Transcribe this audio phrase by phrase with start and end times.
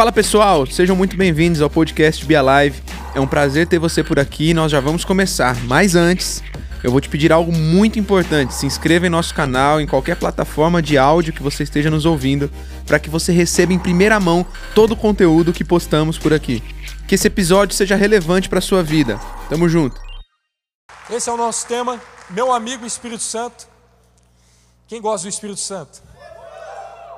[0.00, 2.82] Fala pessoal, sejam muito bem-vindos ao podcast Be Alive.
[3.14, 5.54] É um prazer ter você por aqui e nós já vamos começar.
[5.64, 6.42] Mas antes,
[6.82, 8.54] eu vou te pedir algo muito importante.
[8.54, 12.50] Se inscreva em nosso canal, em qualquer plataforma de áudio que você esteja nos ouvindo,
[12.86, 16.62] para que você receba em primeira mão todo o conteúdo que postamos por aqui.
[17.06, 19.20] Que esse episódio seja relevante para sua vida.
[19.50, 20.00] Tamo junto.
[21.10, 23.68] Esse é o nosso tema, meu amigo Espírito Santo.
[24.88, 26.00] Quem gosta do Espírito Santo?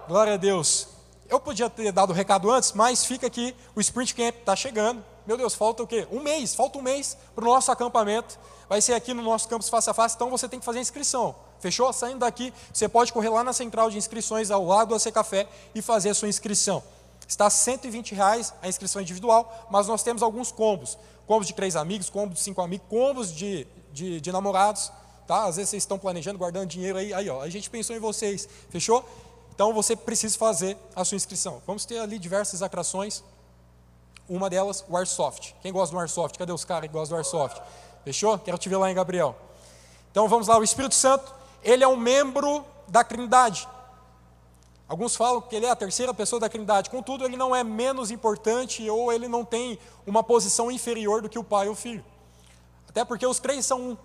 [0.09, 0.92] Glória a Deus.
[1.33, 5.03] Eu podia ter dado o recado antes, mas fica aqui, o Sprint Camp está chegando.
[5.27, 6.07] Meu Deus, falta o quê?
[6.13, 8.39] Um mês, falta um mês para o nosso acampamento.
[8.68, 10.82] Vai ser aqui no nosso campus face a face, então você tem que fazer a
[10.82, 11.35] inscrição.
[11.58, 11.91] Fechou?
[11.91, 15.49] Saindo daqui, você pode correr lá na central de inscrições ao lado do AC Café
[15.75, 16.82] e fazer a sua inscrição.
[17.27, 20.99] Está 120 reais a inscrição individual, mas nós temos alguns combos.
[21.27, 24.93] Combos de três amigos, combos de cinco amigos, combos de, de, de namorados.
[25.27, 25.44] Tá?
[25.44, 28.46] Às vezes vocês estão planejando, guardando dinheiro aí, aí ó, a gente pensou em vocês.
[28.69, 29.03] Fechou?
[29.55, 31.63] Então você precisa fazer a sua inscrição.
[31.67, 33.23] Vamos ter ali diversas atrações.
[34.28, 35.55] Uma delas, o Airsoft.
[35.61, 36.39] Quem gosta do Airsoft?
[36.39, 37.61] Cadê os caras que gostam do Airsoft?
[38.05, 38.39] Fechou?
[38.39, 39.36] Quero te ver lá em Gabriel.
[40.11, 43.69] Então vamos lá, o Espírito Santo, ele é um membro da Trindade.
[44.89, 48.11] Alguns falam que ele é a terceira pessoa da Trindade, contudo, ele não é menos
[48.11, 52.05] importante ou ele não tem uma posição inferior do que o Pai ou o Filho.
[52.89, 53.97] Até porque os três são um.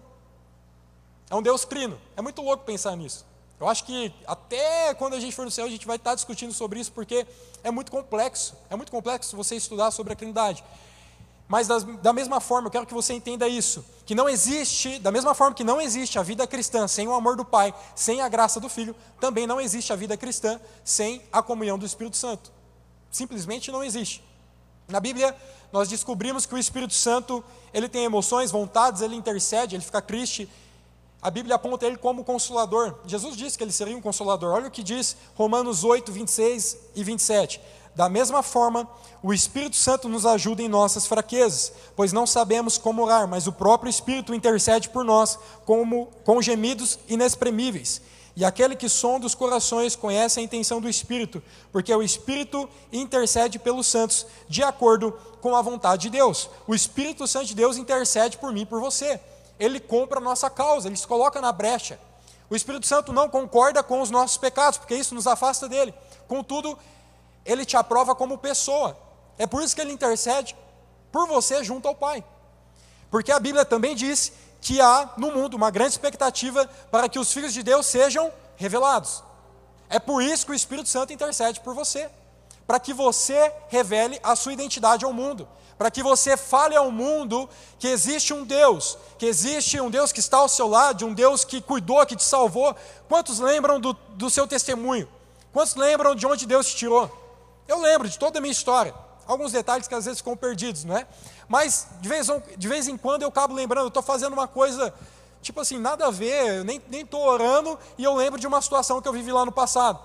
[1.29, 1.99] É um Deus trino.
[2.15, 3.25] É muito louco pensar nisso.
[3.59, 6.53] Eu acho que até quando a gente for no céu, a gente vai estar discutindo
[6.53, 7.25] sobre isso, porque
[7.63, 8.55] é muito complexo.
[8.69, 10.63] É muito complexo você estudar sobre a Trindade.
[11.47, 15.11] Mas das, da mesma forma, eu quero que você entenda isso, que não existe, da
[15.11, 18.27] mesma forma que não existe a vida cristã sem o amor do Pai, sem a
[18.27, 22.51] graça do Filho, também não existe a vida cristã sem a comunhão do Espírito Santo.
[23.09, 24.21] Simplesmente não existe.
[24.89, 25.33] Na Bíblia,
[25.71, 30.49] nós descobrimos que o Espírito Santo, ele tem emoções, vontades, ele intercede, ele fica triste.
[31.21, 32.95] A Bíblia aponta ele como consolador.
[33.05, 34.53] Jesus disse que ele seria um consolador.
[34.53, 37.59] Olha o que diz Romanos 8, 26 e 27.
[37.95, 38.87] Da mesma forma,
[39.23, 43.51] o Espírito Santo nos ajuda em nossas fraquezas, pois não sabemos como orar, mas o
[43.51, 47.99] próprio Espírito intercede por nós como, com gemidos inexprimíveis.
[48.35, 51.41] E aquele que sonda os corações conhece a intenção do Espírito,
[51.71, 55.11] porque o Espírito intercede pelos santos de acordo
[55.41, 56.47] com a vontade de Deus.
[56.67, 59.19] O Espírito Santo de Deus intercede por mim e por você.
[59.59, 61.99] Ele compra a nossa causa, ele se coloca na brecha.
[62.49, 65.93] O Espírito Santo não concorda com os nossos pecados, porque isso nos afasta dele.
[66.27, 66.77] Contudo,
[67.45, 68.97] ele te aprova como pessoa.
[69.37, 70.55] É por isso que ele intercede
[71.11, 72.23] por você junto ao Pai.
[73.09, 74.31] Porque a Bíblia também diz
[74.61, 79.23] que há no mundo uma grande expectativa para que os filhos de Deus sejam revelados.
[79.89, 82.09] É por isso que o Espírito Santo intercede por você,
[82.65, 87.47] para que você revele a sua identidade ao mundo, para que você fale ao mundo
[87.77, 91.43] que existe um Deus, que existe um Deus que está ao seu lado, um Deus
[91.43, 92.75] que cuidou, que te salvou.
[93.07, 95.07] Quantos lembram do, do seu testemunho?
[95.53, 97.11] Quantos lembram de onde Deus te tirou?
[97.67, 98.93] Eu lembro de toda a minha história.
[99.27, 101.05] Alguns detalhes que às vezes ficam perdidos, não é?
[101.47, 102.27] Mas de vez,
[102.57, 104.93] de vez em quando eu acabo lembrando, eu estou fazendo uma coisa,
[105.41, 109.01] tipo assim, nada a ver, eu nem estou orando e eu lembro de uma situação
[109.01, 109.99] que eu vivi lá no passado.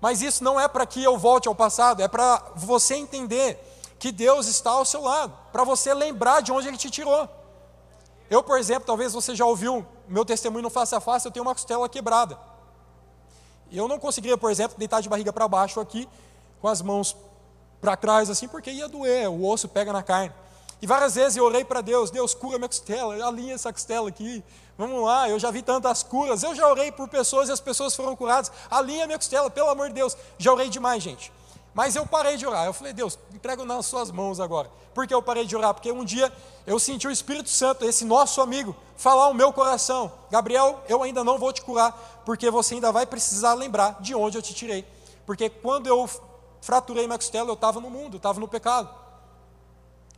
[0.00, 3.58] Mas isso não é para que eu volte ao passado, é para você entender
[3.98, 7.28] que Deus está ao seu lado, para você lembrar de onde Ele te tirou.
[8.30, 11.44] Eu, por exemplo, talvez você já ouviu meu testemunho no face a face, eu tenho
[11.44, 12.38] uma costela quebrada.
[13.70, 16.08] Eu não conseguiria, por exemplo, deitar de barriga para baixo aqui
[16.60, 17.16] com as mãos
[17.80, 20.32] para trás, assim, porque ia doer, o osso pega na carne.
[20.80, 24.44] E várias vezes eu orei para Deus, Deus cura minha costela, alinha essa costela aqui,
[24.76, 27.96] vamos lá, eu já vi tantas curas, eu já orei por pessoas e as pessoas
[27.96, 31.32] foram curadas, alinha minha costela, pelo amor de Deus, já orei demais, gente.
[31.78, 34.68] Mas eu parei de orar, eu falei, Deus, entrego nas suas mãos agora.
[34.92, 35.72] Por que eu parei de orar?
[35.72, 36.32] Porque um dia
[36.66, 41.22] eu senti o Espírito Santo, esse nosso amigo, falar ao meu coração, Gabriel, eu ainda
[41.22, 41.92] não vou te curar,
[42.26, 44.84] porque você ainda vai precisar lembrar de onde eu te tirei.
[45.24, 46.10] Porque quando eu
[46.60, 48.92] fraturei minha costela, eu estava no mundo, estava no pecado.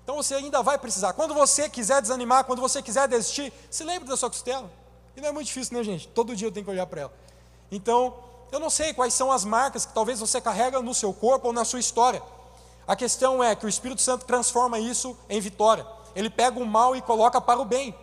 [0.02, 1.12] Então você ainda vai precisar.
[1.12, 4.70] Quando você quiser desanimar, quando você quiser desistir, se lembre da sua costela.
[5.14, 6.08] E não é muito difícil, né, gente?
[6.08, 7.12] Todo dia eu tenho que olhar para ela.
[7.70, 11.48] Então, eu não sei quais são as marcas que talvez você carrega no seu corpo
[11.48, 12.22] ou na sua história.
[12.86, 15.86] A questão é que o Espírito Santo transforma isso em vitória.
[16.14, 17.94] Ele pega o mal e coloca para o bem.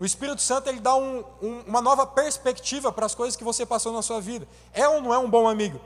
[0.00, 3.66] O Espírito Santo ele dá um, um, uma nova perspectiva para as coisas que você
[3.66, 4.48] passou na sua vida.
[4.72, 5.78] É ou não é um bom amigo?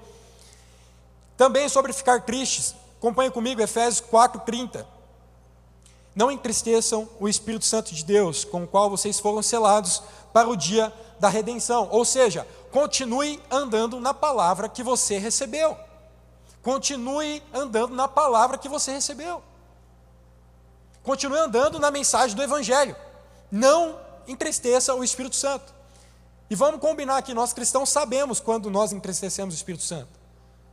[1.37, 4.87] Também sobre ficar tristes, acompanhe comigo Efésios 4:30.
[6.15, 10.01] Não entristeçam o Espírito Santo de Deus, com o qual vocês foram selados
[10.33, 11.89] para o dia da redenção.
[11.91, 15.79] Ou seja, continue andando na palavra que você recebeu.
[16.61, 19.41] Continue andando na palavra que você recebeu.
[21.05, 22.97] Continue andando na mensagem do Evangelho.
[23.49, 25.73] Não entristeça o Espírito Santo.
[26.51, 30.09] E vamos combinar que nós cristãos sabemos quando nós entristecemos o Espírito Santo.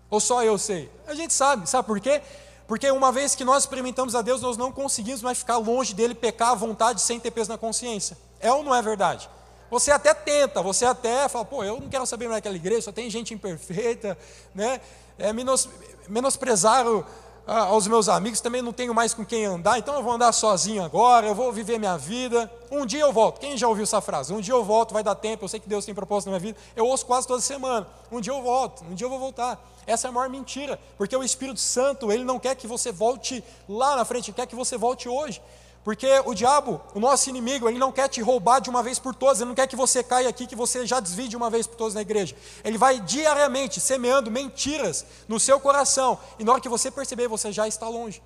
[0.10, 0.92] Ou só eu sei?
[1.06, 2.24] A gente sabe, sabe por quê?
[2.68, 6.16] Porque uma vez que nós experimentamos a Deus, nós não conseguimos mais ficar longe dele,
[6.16, 8.18] pecar à vontade, sem ter peso na consciência.
[8.40, 9.30] É ou não é verdade?
[9.72, 12.92] Você até tenta, você até fala, pô, eu não quero saber mais daquela igreja, só
[12.92, 14.18] tem gente imperfeita,
[14.54, 14.82] né?
[15.18, 15.70] É, menos,
[16.10, 17.06] menosprezar o,
[17.48, 20.34] a, aos meus amigos, também não tenho mais com quem andar, então eu vou andar
[20.34, 22.52] sozinho agora, eu vou viver minha vida.
[22.70, 23.40] Um dia eu volto.
[23.40, 24.34] Quem já ouviu essa frase?
[24.34, 26.52] Um dia eu volto, vai dar tempo, eu sei que Deus tem propósito na minha
[26.52, 26.60] vida.
[26.76, 27.88] Eu ouço quase toda semana.
[28.12, 29.58] Um dia eu volto, um dia eu vou voltar.
[29.88, 33.42] Essa é a maior mentira, porque o Espírito Santo, ele não quer que você volte
[33.70, 35.42] lá na frente, ele quer que você volte hoje.
[35.84, 39.16] Porque o diabo, o nosso inimigo, ele não quer te roubar de uma vez por
[39.16, 41.66] todas, ele não quer que você caia aqui, que você já desvie de uma vez
[41.66, 42.36] por todas na igreja.
[42.64, 47.52] Ele vai diariamente semeando mentiras no seu coração, e na hora que você perceber, você
[47.52, 48.22] já está longe.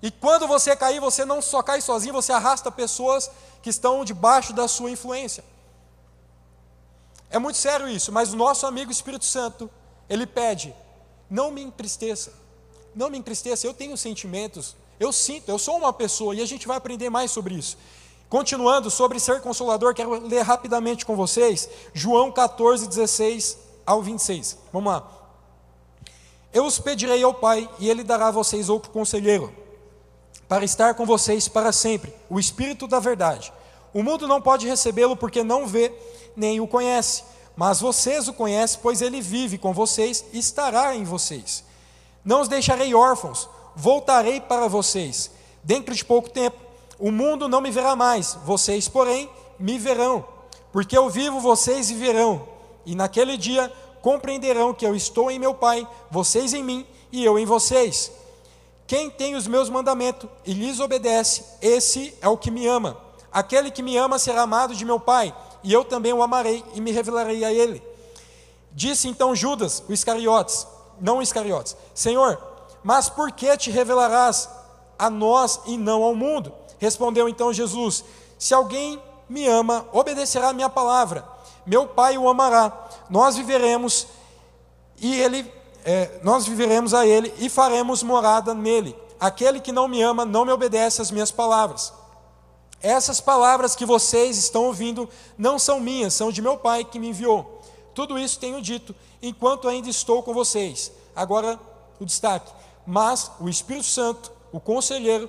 [0.00, 3.28] E quando você cair, você não só cai sozinho, você arrasta pessoas
[3.60, 5.42] que estão debaixo da sua influência.
[7.28, 9.68] É muito sério isso, mas o nosso amigo Espírito Santo,
[10.08, 10.72] ele pede:
[11.28, 12.32] não me entristeça,
[12.94, 16.66] não me entristeça, eu tenho sentimentos, eu sinto, eu sou uma pessoa e a gente
[16.66, 17.76] vai aprender mais sobre isso.
[18.28, 24.58] Continuando sobre ser consolador, quero ler rapidamente com vocês João 14, 16 ao 26.
[24.72, 25.08] Vamos lá.
[26.52, 29.54] Eu os pedirei ao Pai e ele dará a vocês outro conselheiro,
[30.48, 33.52] para estar com vocês para sempre, o Espírito da Verdade.
[33.92, 35.92] O mundo não pode recebê-lo porque não vê
[36.34, 37.24] nem o conhece,
[37.56, 41.64] mas vocês o conhecem, pois ele vive com vocês e estará em vocês.
[42.24, 45.30] Não os deixarei órfãos voltarei para vocês.
[45.62, 46.56] Dentro de pouco tempo,
[46.98, 49.28] o mundo não me verá mais, vocês, porém,
[49.58, 50.24] me verão,
[50.72, 52.48] porque eu vivo, vocês viverão.
[52.86, 53.70] E naquele dia
[54.00, 58.10] compreenderão que eu estou em meu Pai, vocês em mim e eu em vocês.
[58.86, 62.96] Quem tem os meus mandamentos e lhes obedece, esse é o que me ama.
[63.32, 66.80] Aquele que me ama será amado de meu Pai, e eu também o amarei e
[66.80, 67.82] me revelarei a ele.
[68.72, 70.66] Disse então Judas, o Iscariotes,
[71.00, 72.55] não Iscariotes: Senhor,
[72.86, 74.48] mas por que te revelarás
[74.96, 76.52] a nós e não ao mundo?
[76.78, 78.04] Respondeu então Jesus:
[78.38, 81.26] Se alguém me ama, obedecerá a minha palavra.
[81.66, 82.72] Meu Pai o amará.
[83.10, 84.06] Nós viveremos
[85.00, 85.52] e ele,
[85.84, 88.96] é, nós viveremos a ele e faremos morada nele.
[89.18, 91.92] Aquele que não me ama não me obedece às minhas palavras.
[92.80, 97.08] Essas palavras que vocês estão ouvindo não são minhas, são de meu Pai que me
[97.08, 97.62] enviou.
[97.92, 100.92] Tudo isso tenho dito enquanto ainda estou com vocês.
[101.16, 101.58] Agora
[101.98, 102.55] o destaque
[102.86, 105.28] mas o Espírito Santo, o conselheiro,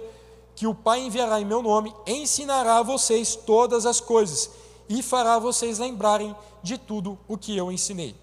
[0.56, 4.50] que o Pai enviará em meu nome, ensinará a vocês todas as coisas
[4.89, 8.15] e fará vocês lembrarem de tudo o que eu ensinei.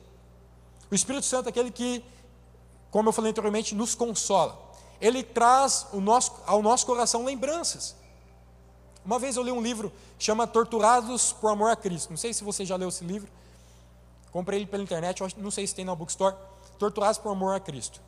[0.91, 2.05] O Espírito Santo é aquele que,
[2.91, 4.59] como eu falei anteriormente, nos consola.
[5.01, 7.95] Ele traz nosso, ao nosso coração lembranças.
[9.05, 12.11] Uma vez eu li um livro chama Torturados por Amor a Cristo.
[12.11, 13.31] Não sei se você já leu esse livro.
[14.33, 16.35] Comprei ele pela internet, não sei se tem na bookstore.
[16.79, 18.01] Torturados por Amor a Cristo.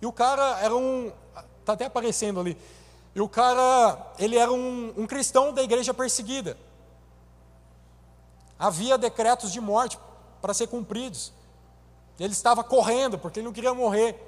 [0.00, 1.12] E o cara era um.
[1.60, 2.56] Está até aparecendo ali.
[3.14, 6.56] E o cara, ele era um, um cristão da igreja perseguida.
[8.58, 9.98] Havia decretos de morte
[10.40, 11.32] para ser cumpridos.
[12.18, 14.26] Ele estava correndo porque ele não queria morrer.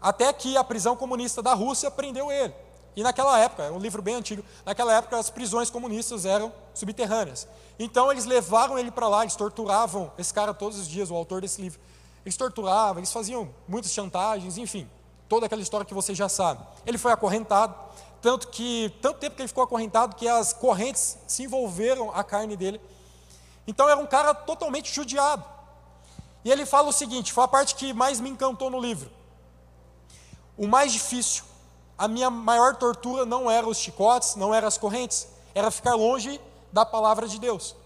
[0.00, 2.54] Até que a prisão comunista da Rússia prendeu ele.
[2.94, 7.46] E naquela época, é um livro bem antigo, naquela época as prisões comunistas eram subterrâneas.
[7.78, 11.42] Então eles levaram ele para lá, eles torturavam esse cara todos os dias, o autor
[11.42, 11.78] desse livro.
[12.26, 14.90] Eles torturavam, eles faziam muitas chantagens, enfim,
[15.28, 16.60] toda aquela história que você já sabe.
[16.84, 17.72] Ele foi acorrentado,
[18.20, 22.56] tanto que tanto tempo que ele ficou acorrentado que as correntes se envolveram a carne
[22.56, 22.80] dele.
[23.64, 25.44] Então era um cara totalmente judiado.
[26.44, 29.08] E ele fala o seguinte, foi a parte que mais me encantou no livro.
[30.58, 31.44] O mais difícil,
[31.96, 36.40] a minha maior tortura não era os chicotes, não eram as correntes, era ficar longe
[36.72, 37.76] da palavra de Deus.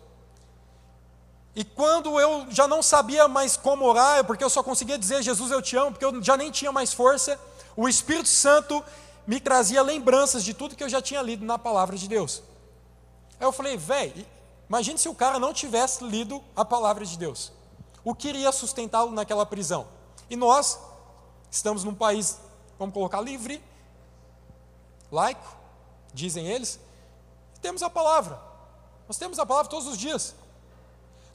[1.54, 5.50] E quando eu já não sabia mais como orar, porque eu só conseguia dizer Jesus
[5.50, 7.38] eu te amo, porque eu já nem tinha mais força,
[7.76, 8.84] o Espírito Santo
[9.26, 12.42] me trazia lembranças de tudo que eu já tinha lido na palavra de Deus.
[13.38, 14.26] Aí eu falei, velho,
[14.68, 17.52] imagine se o cara não tivesse lido a palavra de Deus.
[18.04, 19.88] O que iria sustentá-lo naquela prisão?
[20.28, 20.78] E nós
[21.50, 22.38] estamos num país,
[22.78, 23.62] vamos colocar livre,
[25.10, 25.56] laico,
[26.14, 26.78] dizem eles,
[27.60, 28.40] temos a palavra.
[29.08, 30.34] Nós temos a palavra todos os dias.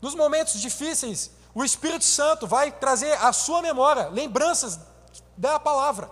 [0.02, 4.80] Nos momentos difíceis, o Espírito Santo vai trazer à sua memória lembranças
[5.38, 6.10] da palavra.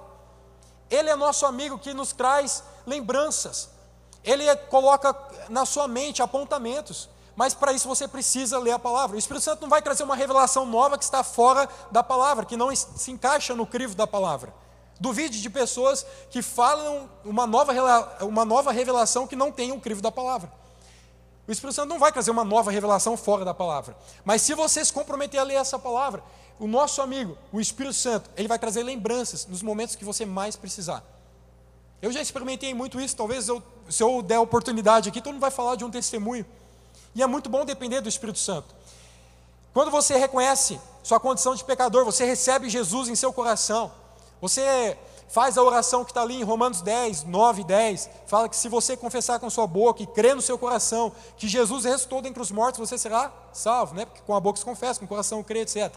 [0.89, 3.69] Ele é nosso amigo que nos traz lembranças.
[4.23, 5.15] Ele coloca
[5.49, 7.09] na sua mente apontamentos.
[7.35, 9.15] Mas para isso você precisa ler a palavra.
[9.15, 12.55] O Espírito Santo não vai trazer uma revelação nova que está fora da palavra, que
[12.55, 14.53] não se encaixa no crivo da palavra.
[14.99, 17.73] Duvide de pessoas que falam uma nova,
[18.21, 20.51] uma nova revelação que não tem o um crivo da palavra.
[21.47, 23.97] O Espírito Santo não vai trazer uma nova revelação fora da palavra.
[24.23, 26.23] Mas se você se comprometer a ler essa palavra,
[26.59, 30.55] o nosso amigo, o Espírito Santo, ele vai trazer lembranças nos momentos que você mais
[30.55, 31.03] precisar.
[32.01, 35.51] Eu já experimentei muito isso, talvez eu, se eu der oportunidade aqui, todo mundo vai
[35.51, 36.45] falar de um testemunho.
[37.15, 38.73] E é muito bom depender do Espírito Santo.
[39.73, 43.91] Quando você reconhece sua condição de pecador, você recebe Jesus em seu coração,
[44.39, 44.97] você
[45.27, 48.69] faz a oração que está ali em Romanos 10, 9 e 10, fala que se
[48.69, 52.51] você confessar com sua boca e crer no seu coração que Jesus ressuscitou dentre os
[52.51, 54.05] mortos, você será salvo, né?
[54.05, 55.93] Porque com a boca se confessa, com o coração crê, etc.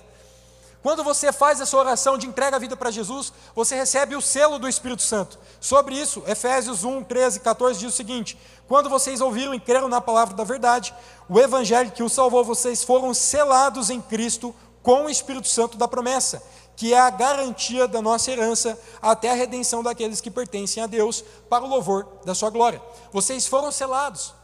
[0.86, 4.56] Quando você faz essa oração de entrega a vida para Jesus, você recebe o selo
[4.56, 5.36] do Espírito Santo.
[5.60, 9.88] Sobre isso, Efésios 1, 13 e 14 diz o seguinte: Quando vocês ouviram e creram
[9.88, 10.94] na palavra da verdade,
[11.28, 15.88] o evangelho que os salvou, vocês foram selados em Cristo com o Espírito Santo da
[15.88, 16.40] promessa,
[16.76, 21.24] que é a garantia da nossa herança até a redenção daqueles que pertencem a Deus,
[21.48, 22.80] para o louvor da sua glória.
[23.10, 24.34] Vocês foram selados.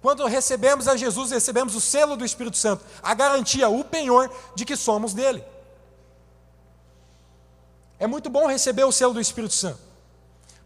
[0.00, 4.64] Quando recebemos a Jesus, recebemos o selo do Espírito Santo, a garantia, o penhor de
[4.64, 5.44] que somos dele.
[7.98, 9.78] É muito bom receber o selo do Espírito Santo.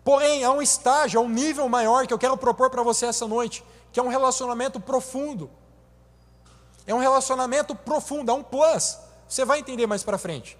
[0.04, 3.26] Porém, há um estágio, há um nível maior que eu quero propor para você essa
[3.26, 5.50] noite, que é um relacionamento profundo.
[6.86, 8.98] É um relacionamento profundo, é um plus.
[9.26, 10.58] Você vai entender mais para frente.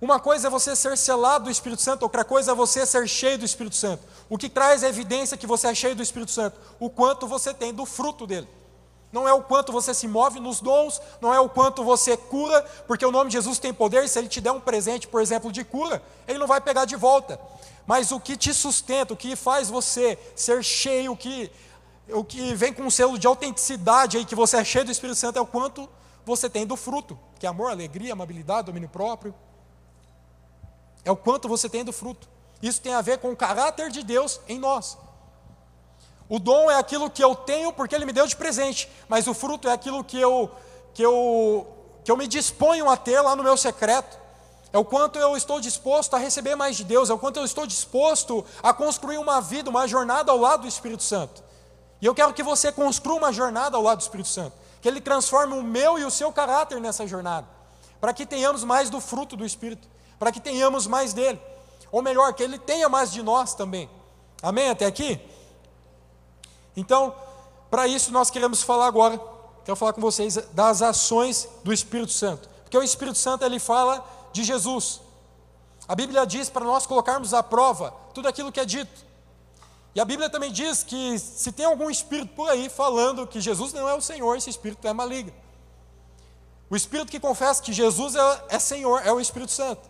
[0.00, 3.36] Uma coisa é você ser selado do Espírito Santo, outra coisa é você ser cheio
[3.36, 4.04] do Espírito Santo.
[4.28, 6.60] O que traz a evidência que você é cheio do Espírito Santo?
[6.78, 8.48] O quanto você tem do fruto dele.
[9.10, 12.62] Não é o quanto você se move nos dons, não é o quanto você cura,
[12.86, 15.20] porque o nome de Jesus tem poder, e se ele te der um presente, por
[15.20, 17.40] exemplo, de cura, ele não vai pegar de volta.
[17.86, 21.50] Mas o que te sustenta, o que faz você ser cheio, o que,
[22.10, 25.16] o que vem com um selo de autenticidade aí, que você é cheio do Espírito
[25.16, 25.88] Santo, é o quanto
[26.24, 29.34] você tem do fruto, que é amor, alegria, amabilidade, domínio próprio.
[31.08, 32.28] É o quanto você tem do fruto.
[32.60, 34.98] Isso tem a ver com o caráter de Deus em nós.
[36.28, 39.32] O dom é aquilo que eu tenho porque ele me deu de presente, mas o
[39.32, 40.50] fruto é aquilo que eu,
[40.92, 41.66] que eu,
[42.04, 44.18] que eu me disponho a ter lá no meu secreto.
[44.70, 47.44] É o quanto eu estou disposto a receber mais de Deus, é o quanto eu
[47.46, 51.42] estou disposto a construir uma vida, uma jornada ao lado do Espírito Santo.
[52.02, 55.00] E eu quero que você construa uma jornada ao lado do Espírito Santo, que ele
[55.00, 57.48] transforme o meu e o seu caráter nessa jornada,
[57.98, 61.40] para que tenhamos mais do fruto do Espírito, para que tenhamos mais dele,
[61.90, 63.88] ou melhor, que ele tenha mais de nós também.
[64.42, 64.68] Amém?
[64.70, 65.20] Até aqui?
[66.76, 67.14] Então,
[67.70, 69.20] para isso nós queremos falar agora,
[69.64, 72.48] quero falar com vocês das ações do Espírito Santo.
[72.62, 75.00] Porque o Espírito Santo ele fala de Jesus.
[75.86, 79.06] A Bíblia diz para nós colocarmos à prova tudo aquilo que é dito.
[79.94, 83.72] E a Bíblia também diz que se tem algum espírito por aí falando que Jesus
[83.72, 85.32] não é o Senhor, esse espírito é maligno.
[86.70, 89.80] O espírito que confessa que Jesus é, é Senhor é o Espírito Santo.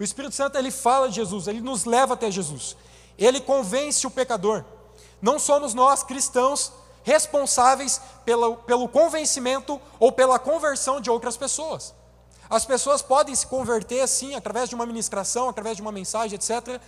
[0.00, 2.74] O Espírito Santo ele fala de Jesus, ele nos leva até Jesus.
[3.18, 4.64] Ele convence o pecador.
[5.20, 11.94] Não somos nós, cristãos, responsáveis pelo, pelo convencimento ou pela conversão de outras pessoas.
[12.48, 16.80] As pessoas podem se converter, sim, através de uma ministração, através de uma mensagem, etc.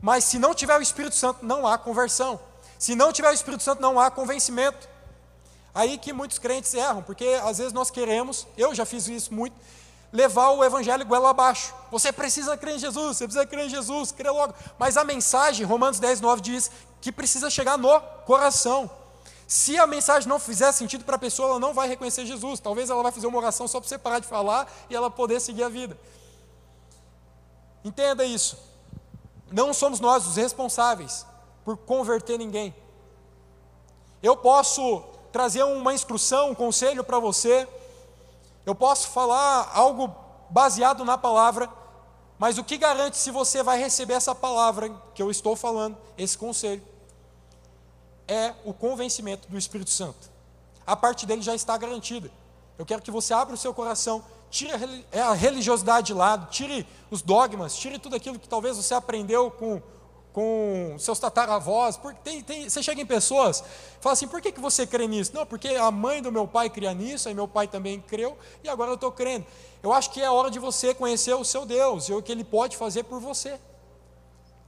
[0.00, 2.38] Mas se não tiver o Espírito Santo, não há conversão.
[2.78, 4.88] Se não tiver o Espírito Santo, não há convencimento.
[5.74, 9.54] Aí que muitos crentes erram, porque às vezes nós queremos, eu já fiz isso muito,
[10.16, 11.74] levar o evangelho goela abaixo.
[11.90, 14.54] Você precisa crer em Jesus, você precisa crer em Jesus, crer logo.
[14.78, 16.70] Mas a mensagem, Romanos 10, 9 diz
[17.02, 18.90] que precisa chegar no coração.
[19.46, 22.58] Se a mensagem não fizer sentido para a pessoa, ela não vai reconhecer Jesus.
[22.60, 25.38] Talvez ela vai fazer uma oração só para você parar de falar e ela poder
[25.38, 25.96] seguir a vida.
[27.84, 28.58] Entenda isso.
[29.52, 31.26] Não somos nós os responsáveis
[31.62, 32.74] por converter ninguém.
[34.22, 37.68] Eu posso trazer uma instrução, um conselho para você.
[38.66, 40.12] Eu posso falar algo
[40.50, 41.70] baseado na palavra,
[42.36, 46.36] mas o que garante se você vai receber essa palavra que eu estou falando, esse
[46.36, 46.82] conselho?
[48.26, 50.28] É o convencimento do Espírito Santo.
[50.84, 52.28] A parte dele já está garantida.
[52.76, 54.72] Eu quero que você abra o seu coração, tire
[55.12, 59.80] a religiosidade de lado, tire os dogmas, tire tudo aquilo que talvez você aprendeu com
[60.36, 61.96] com seus tataravós.
[61.96, 63.64] Porque tem, tem, você chega em pessoas,
[64.02, 65.32] fala assim: por que, que você crê nisso?
[65.34, 68.68] Não, porque a mãe do meu pai cria nisso, aí meu pai também creu, e
[68.68, 69.46] agora eu estou crendo.
[69.82, 72.44] Eu acho que é hora de você conhecer o seu Deus e o que ele
[72.44, 73.58] pode fazer por você.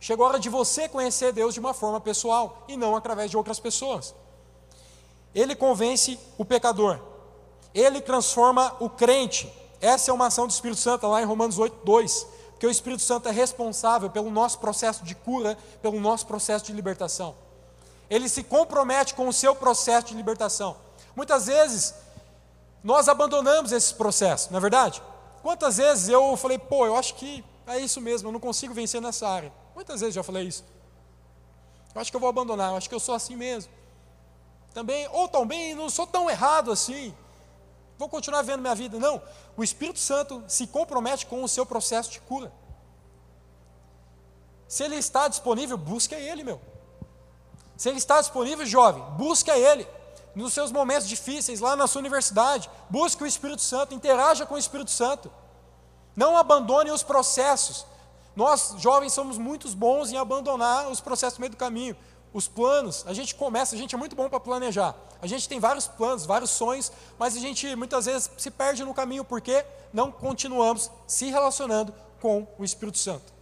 [0.00, 3.36] Chegou a hora de você conhecer Deus de uma forma pessoal e não através de
[3.36, 4.14] outras pessoas.
[5.34, 6.98] Ele convence o pecador,
[7.74, 9.52] ele transforma o crente.
[9.82, 13.02] Essa é uma ação do Espírito Santo, lá em Romanos 8, 2 porque o Espírito
[13.02, 17.36] Santo é responsável pelo nosso processo de cura, pelo nosso processo de libertação.
[18.10, 20.76] Ele se compromete com o seu processo de libertação.
[21.14, 21.94] Muitas vezes,
[22.82, 25.00] nós abandonamos esse processo, não é verdade?
[25.40, 29.00] Quantas vezes eu falei, pô, eu acho que é isso mesmo, eu não consigo vencer
[29.00, 29.52] nessa área.
[29.72, 30.64] Quantas vezes já falei isso?
[31.94, 33.70] Eu acho que eu vou abandonar, eu acho que eu sou assim mesmo.
[34.74, 37.14] também, ou também não sou tão errado assim,
[37.98, 38.98] vou continuar vendo minha vida.
[38.98, 39.20] Não,
[39.56, 42.52] o Espírito Santo se compromete com o seu processo de cura.
[44.68, 46.60] Se ele está disponível, busque ele, meu.
[47.76, 49.86] Se ele está disponível, jovem, busque ele.
[50.34, 54.58] Nos seus momentos difíceis, lá na sua universidade, busque o Espírito Santo, interaja com o
[54.58, 55.32] Espírito Santo.
[56.14, 57.86] Não abandone os processos.
[58.36, 61.96] Nós, jovens, somos muito bons em abandonar os processos no meio do caminho.
[62.32, 64.94] Os planos, a gente começa, a gente é muito bom para planejar.
[65.20, 68.94] A gente tem vários planos, vários sonhos, mas a gente muitas vezes se perde no
[68.94, 73.32] caminho porque não continuamos se relacionando com o Espírito Santo.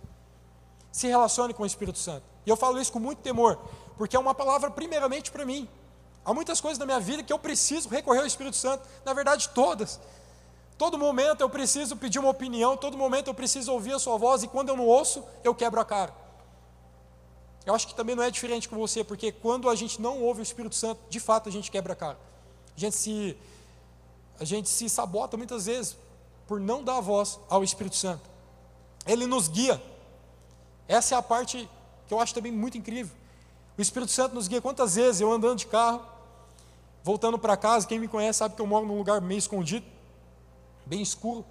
[0.92, 2.22] Se relacione com o Espírito Santo.
[2.46, 3.58] E eu falo isso com muito temor,
[3.98, 5.68] porque é uma palavra primeiramente para mim.
[6.24, 9.48] Há muitas coisas na minha vida que eu preciso recorrer ao Espírito Santo, na verdade
[9.50, 10.00] todas.
[10.78, 14.42] Todo momento eu preciso pedir uma opinião, todo momento eu preciso ouvir a sua voz
[14.42, 16.12] e quando eu não ouço, eu quebro a cara.
[17.66, 20.40] Eu acho que também não é diferente com você, porque quando a gente não ouve
[20.40, 22.18] o Espírito Santo, de fato a gente quebra a cara.
[22.76, 23.36] A gente se,
[24.38, 25.96] a gente se sabota muitas vezes
[26.46, 28.22] por não dar voz ao Espírito Santo.
[29.04, 29.82] Ele nos guia.
[30.86, 31.68] Essa é a parte
[32.06, 33.14] que eu acho também muito incrível.
[33.76, 34.62] O Espírito Santo nos guia.
[34.62, 36.06] Quantas vezes eu andando de carro,
[37.02, 39.84] voltando para casa, quem me conhece sabe que eu moro num lugar meio escondido,
[40.84, 41.44] bem escuro,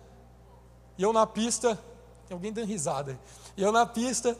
[0.98, 1.75] e eu na pista,
[2.27, 3.19] tem alguém dando risada,
[3.55, 4.38] e eu na pista,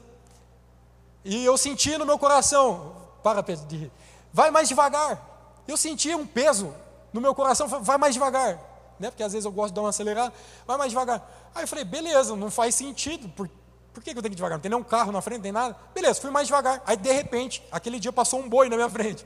[1.26, 3.92] e eu senti no meu coração, para Pedro de rir,
[4.32, 5.20] vai mais devagar.
[5.68, 6.72] Eu senti um peso
[7.12, 8.60] no meu coração, vai mais devagar.
[9.00, 9.10] Né?
[9.10, 10.32] Porque às vezes eu gosto de dar uma acelerada,
[10.68, 11.28] vai mais devagar.
[11.56, 13.50] Aí eu falei, beleza, não faz sentido, por,
[13.92, 14.58] por que eu tenho que devagar?
[14.58, 15.76] Não tem nenhum carro na frente, não tem nada.
[15.96, 16.84] Beleza, fui mais devagar.
[16.86, 19.26] Aí de repente, aquele dia passou um boi na minha frente.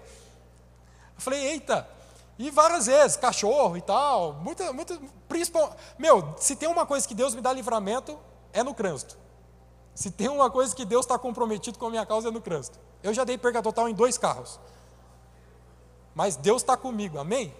[1.17, 1.85] Eu falei, eita,
[2.37, 7.13] e várias vezes, cachorro e tal, muita, muita, principal, meu, se tem uma coisa que
[7.13, 8.17] Deus me dá livramento,
[8.53, 9.17] é no trânsito.
[9.93, 12.79] Se tem uma coisa que Deus está comprometido com a minha causa é no trânsito.
[13.03, 14.59] Eu já dei perca total em dois carros.
[16.15, 17.53] Mas Deus está comigo, amém?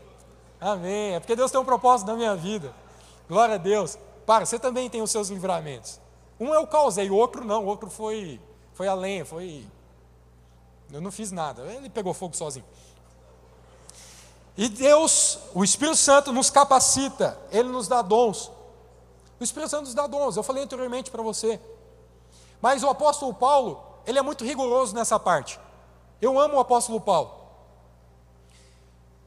[0.59, 1.15] Amém.
[1.15, 2.73] É porque Deus tem um propósito na minha vida.
[3.27, 3.97] Glória a Deus.
[4.25, 5.99] Para, você também tem os seus livramentos.
[6.39, 7.63] Um eu causei, o outro não.
[7.63, 8.39] O outro foi,
[8.73, 9.65] foi a lenha, foi.
[10.91, 11.63] Eu não fiz nada.
[11.63, 12.65] Ele pegou fogo sozinho.
[14.57, 18.51] E Deus, o Espírito Santo nos capacita, Ele nos dá dons.
[19.39, 21.61] O Espírito Santo nos dá dons, eu falei anteriormente para você.
[22.61, 25.59] Mas o apóstolo Paulo, ele é muito rigoroso nessa parte.
[26.21, 27.39] Eu amo o apóstolo Paulo.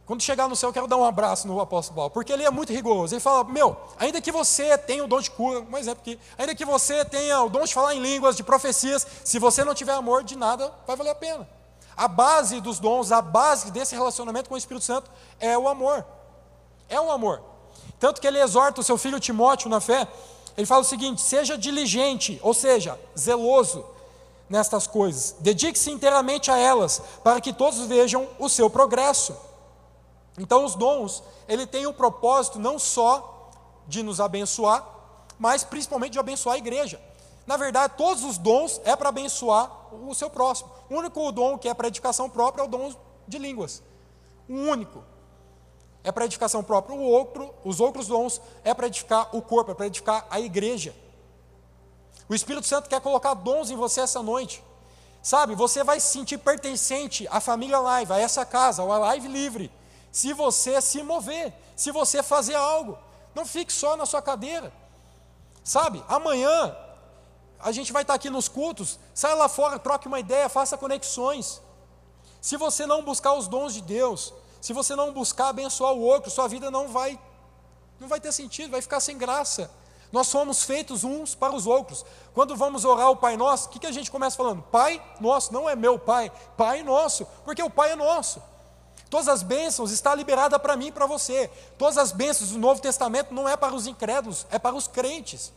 [0.04, 2.50] Quando chegar no céu, eu quero dar um abraço no apóstolo Paulo, porque ele é
[2.50, 3.14] muito rigoroso.
[3.14, 6.54] Ele fala: Meu, ainda que você tenha o dom de cura, um exemplo aqui, ainda
[6.54, 9.92] que você tenha o dom de falar em línguas, de profecias, se você não tiver
[9.92, 11.48] amor, de nada vai valer a pena.
[11.96, 16.04] A base dos dons, a base desse relacionamento com o Espírito Santo é o amor.
[16.88, 17.42] É o amor.
[18.00, 20.08] Tanto que ele exorta o seu filho Timóteo na fé,
[20.56, 23.84] ele fala o seguinte: seja diligente, ou seja, zeloso
[24.48, 29.34] nestas coisas, dedique-se inteiramente a elas, para que todos vejam o seu progresso.
[30.38, 33.50] Então, os dons, ele tem o propósito não só
[33.86, 34.86] de nos abençoar,
[35.38, 37.00] mas principalmente de abençoar a igreja.
[37.46, 39.70] Na verdade, todos os dons é para abençoar
[40.06, 40.70] o seu próximo.
[40.88, 42.94] O único dom que é para edificação própria é o dom
[43.26, 43.82] de línguas.
[44.48, 45.02] O único
[46.04, 46.96] é para edificação própria.
[46.96, 50.94] O outro, os outros dons é para edificar o corpo, é para edificar a igreja.
[52.28, 54.62] O Espírito Santo quer colocar dons em você essa noite.
[55.22, 59.70] Sabe, você vai se sentir pertencente à família Live, a essa casa, à Live Livre,
[60.10, 62.98] se você se mover, se você fazer algo.
[63.34, 64.72] Não fique só na sua cadeira.
[65.62, 66.76] Sabe, amanhã
[67.60, 71.62] a gente vai estar aqui nos cultos, sai lá fora, troque uma ideia, faça conexões.
[72.40, 76.30] Se você não buscar os dons de Deus, se você não buscar abençoar o outro,
[76.30, 77.18] sua vida não vai
[77.98, 79.70] não vai ter sentido, vai ficar sem graça.
[80.10, 82.04] Nós somos feitos uns para os outros.
[82.34, 84.62] Quando vamos orar o Pai Nosso, o que, que a gente começa falando?
[84.62, 88.42] Pai Nosso, não é meu Pai, Pai Nosso, porque o Pai é nosso.
[89.08, 91.50] Todas as bênçãos estão liberadas para mim e para você.
[91.76, 95.52] Todas as bênçãos do Novo Testamento não é para os incrédulos, é para os crentes.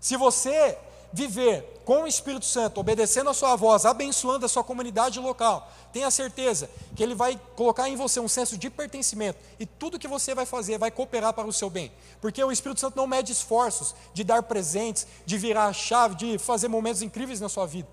[0.00, 0.78] Se você
[1.12, 6.10] viver com o Espírito Santo, obedecendo a sua voz, abençoando a sua comunidade local, tenha
[6.10, 10.34] certeza que ele vai colocar em você um senso de pertencimento e tudo que você
[10.34, 11.92] vai fazer vai cooperar para o seu bem.
[12.20, 16.38] Porque o Espírito Santo não mede esforços de dar presentes, de virar a chave, de
[16.38, 17.88] fazer momentos incríveis na sua vida.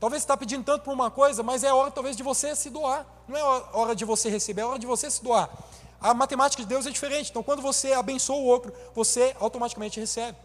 [0.00, 2.70] Talvez você está pedindo tanto por uma coisa, mas é hora talvez de você se
[2.70, 3.06] doar.
[3.28, 3.42] Não é
[3.72, 5.48] hora de você receber, é hora de você se doar.
[6.00, 7.30] A matemática de Deus é diferente.
[7.30, 10.36] Então, quando você abençoa o outro, você automaticamente recebe.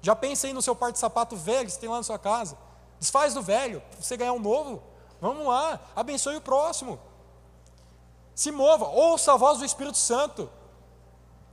[0.00, 2.18] Já pensa aí no seu par de sapato velho que você tem lá na sua
[2.18, 2.56] casa.
[2.98, 4.82] Desfaz do velho, para você ganhar um novo.
[5.20, 6.98] Vamos lá, abençoe o próximo.
[8.34, 10.48] Se mova, ouça a voz do Espírito Santo.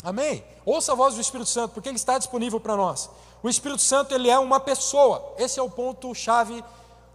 [0.04, 0.44] Amém?
[0.64, 3.10] Ouça a voz do Espírito Santo, porque ele está disponível para nós.
[3.42, 5.34] O Espírito Santo, ele é uma pessoa.
[5.38, 6.64] Esse é o ponto chave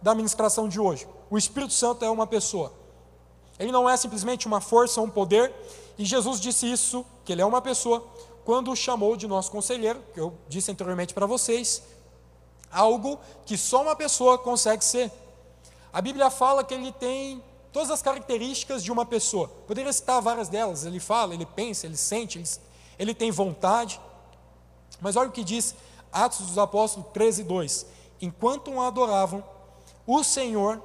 [0.01, 1.07] da ministração de hoje.
[1.29, 2.73] O Espírito Santo é uma pessoa.
[3.57, 5.53] Ele não é simplesmente uma força ou um poder.
[5.97, 8.05] E Jesus disse isso, que ele é uma pessoa,
[8.51, 11.81] quando o chamou de nosso conselheiro, que eu disse anteriormente para vocês,
[12.69, 15.09] algo que só uma pessoa consegue ser.
[15.93, 19.47] A Bíblia fala que ele tem todas as características de uma pessoa.
[19.65, 20.83] Poderia citar várias delas.
[20.83, 22.49] Ele fala, ele pensa, ele sente, ele,
[22.99, 24.01] ele tem vontade.
[24.99, 25.73] Mas olha o que diz
[26.11, 27.85] Atos dos Apóstolos 13, 2.
[28.21, 29.41] Enquanto o adoravam,
[30.05, 30.83] o Senhor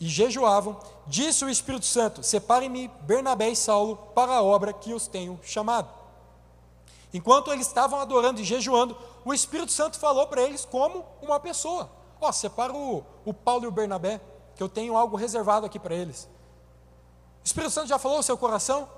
[0.00, 5.06] e jejuavam, disse o Espírito Santo: Separe-me Bernabé e Saulo para a obra que os
[5.06, 5.97] tenho chamado.
[7.12, 11.90] Enquanto eles estavam adorando e jejuando, o Espírito Santo falou para eles como uma pessoa:
[12.20, 14.20] Ó, oh, separa o, o Paulo e o Bernabé,
[14.54, 16.28] que eu tenho algo reservado aqui para eles.
[17.42, 18.88] O Espírito Santo já falou o seu coração?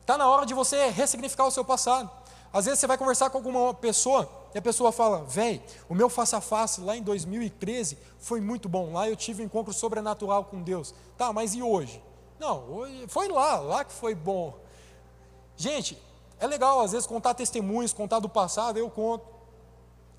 [0.00, 2.10] Está na hora de você ressignificar o seu passado.
[2.52, 6.08] Às vezes você vai conversar com alguma pessoa e a pessoa fala: Véi, o meu
[6.08, 8.92] face a face lá em 2013 foi muito bom.
[8.92, 10.94] Lá eu tive um encontro sobrenatural com Deus.
[11.16, 12.02] Tá, mas e hoje?
[12.38, 14.58] Não, hoje foi lá, lá que foi bom.
[15.56, 15.96] Gente,
[16.38, 19.26] é legal às vezes contar testemunhos, contar do passado, eu conto.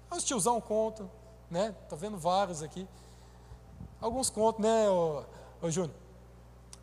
[0.10, 1.10] Os tiozão contam,
[1.50, 1.76] né?
[1.90, 2.88] Tá vendo vários aqui.
[4.00, 5.24] Alguns contam, né, ô,
[5.62, 5.96] ô Júnior?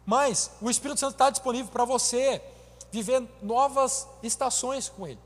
[0.04, 2.42] Mas o Espírito Santo está disponível para você
[2.90, 5.20] viver novas estações com Ele.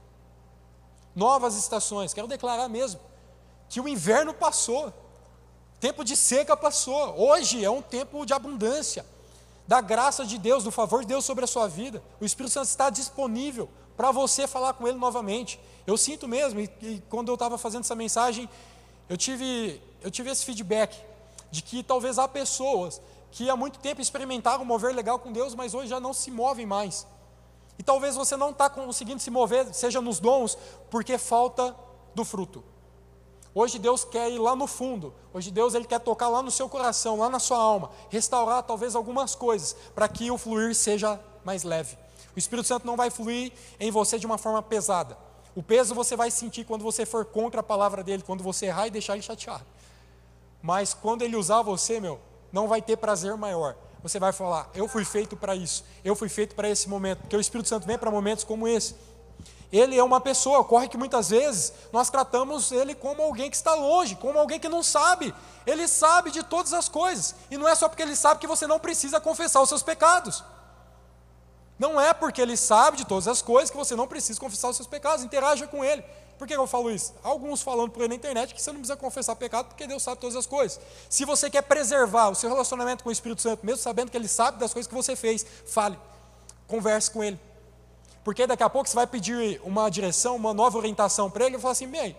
[1.15, 2.13] Novas estações.
[2.13, 3.01] Quero declarar mesmo
[3.69, 4.93] que o inverno passou,
[5.81, 7.19] tempo de seca passou.
[7.19, 9.05] Hoje é um tempo de abundância,
[9.67, 12.03] da graça de Deus, do favor de Deus sobre a sua vida.
[12.21, 15.59] O Espírito Santo está disponível para você falar com Ele novamente.
[15.87, 18.49] Eu sinto mesmo, e, e quando eu estava fazendo essa mensagem,
[19.09, 21.01] eu tive, eu tive esse feedback
[21.51, 25.75] de que talvez há pessoas que há muito tempo experimentaram mover legal com Deus, mas
[25.75, 27.07] hoje já não se movem mais.
[27.79, 30.57] E talvez você não está conseguindo se mover, seja nos dons,
[30.91, 31.77] porque falta
[32.15, 32.65] do fruto.
[33.55, 35.15] Hoje Deus quer ir lá no fundo.
[35.33, 38.95] Hoje Deus ele quer tocar lá no seu coração, lá na sua alma, restaurar talvez
[38.95, 41.97] algumas coisas para que o fluir seja mais leve.
[42.37, 45.17] O Espírito Santo não vai fluir em você de uma forma pesada.
[45.55, 48.89] O peso você vai sentir quando você for contra a palavra dele, quando você errar
[48.89, 49.65] e deixar ele chateado.
[50.63, 52.21] Mas quando ele usar você, meu,
[52.53, 53.75] não vai ter prazer maior.
[54.03, 57.37] Você vai falar: Eu fui feito para isso, eu fui feito para esse momento, porque
[57.37, 58.95] o Espírito Santo vem para momentos como esse.
[59.73, 63.75] Ele é uma pessoa, ocorre que muitas vezes nós tratamos ele como alguém que está
[63.75, 65.35] longe, como alguém que não sabe.
[65.67, 68.67] Ele sabe de todas as coisas, e não é só porque ele sabe que você
[68.67, 70.45] não precisa confessar os seus pecados.
[71.79, 74.77] Não é porque ele sabe de todas as coisas que você não precisa confessar os
[74.77, 76.03] seus pecados, interaja com ele.
[76.39, 77.15] Por que eu falo isso?
[77.23, 80.21] Alguns falando por aí na internet que você não precisa confessar pecado porque Deus sabe
[80.21, 80.79] todas as coisas.
[81.09, 84.29] Se você quer preservar o seu relacionamento com o Espírito Santo, mesmo sabendo que ele
[84.29, 85.99] sabe das coisas que você fez, fale,
[86.67, 87.41] converse com ele.
[88.23, 91.57] Porque daqui a pouco você vai pedir uma direção, uma nova orientação para ele, e
[91.57, 92.17] ele fala assim: bem,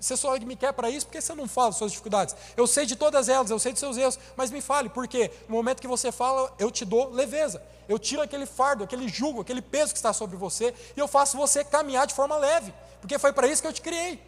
[0.00, 2.34] você só me quer para isso porque você não fala suas dificuldades.
[2.56, 5.56] Eu sei de todas elas, eu sei dos seus erros, mas me fale, porque no
[5.56, 7.62] momento que você fala, eu te dou leveza.
[7.86, 11.36] Eu tiro aquele fardo, aquele jugo, aquele peso que está sobre você, e eu faço
[11.36, 14.22] você caminhar de forma leve, porque foi para isso que eu te criei.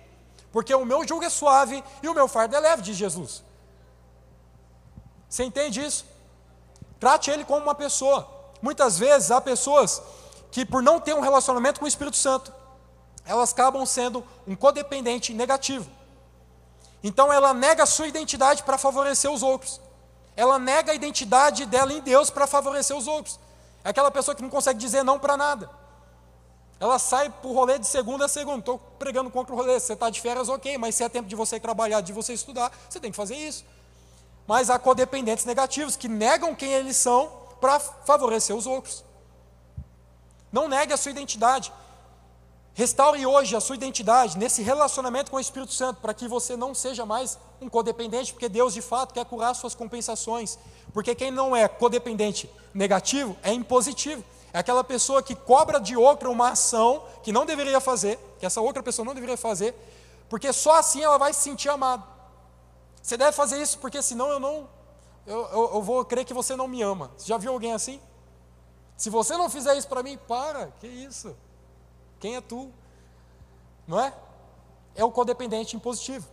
[0.52, 3.42] Porque o meu jugo é suave e o meu fardo é leve, diz Jesus.
[5.26, 6.04] Você entende isso?
[7.00, 8.28] Trate ele como uma pessoa.
[8.60, 10.02] Muitas vezes há pessoas
[10.50, 12.52] que, por não ter um relacionamento com o Espírito Santo,
[13.24, 15.88] elas acabam sendo um codependente negativo.
[17.02, 19.80] Então ela nega a sua identidade para favorecer os outros.
[20.36, 23.38] Ela nega a identidade dela em Deus para favorecer os outros.
[23.84, 25.68] É aquela pessoa que não consegue dizer não para nada.
[26.78, 28.58] Ela sai para o rolê de segunda a segunda.
[28.58, 29.78] Estou pregando contra o rolê.
[29.78, 32.72] Você está de férias, ok, mas se é tempo de você trabalhar, de você estudar,
[32.88, 33.64] você tem que fazer isso.
[34.46, 37.30] Mas há codependentes negativos que negam quem eles são
[37.60, 39.04] para favorecer os outros.
[40.50, 41.72] Não negue a sua identidade.
[42.74, 46.74] Restaure hoje a sua identidade nesse relacionamento com o Espírito Santo, para que você não
[46.74, 50.58] seja mais um codependente, porque Deus de fato quer curar suas compensações.
[50.92, 54.24] Porque quem não é codependente negativo é impositivo.
[54.54, 58.60] É aquela pessoa que cobra de outra uma ação que não deveria fazer, que essa
[58.60, 59.74] outra pessoa não deveria fazer,
[60.28, 62.02] porque só assim ela vai se sentir amada.
[63.02, 64.68] Você deve fazer isso, porque senão eu não.
[65.26, 67.10] Eu, eu, eu vou crer que você não me ama.
[67.16, 68.00] Você já viu alguém assim?
[68.96, 71.36] Se você não fizer isso para mim, para, que isso?
[72.22, 72.70] Quem é tu?
[73.84, 74.14] Não é?
[74.94, 76.28] É o codependente impositivo.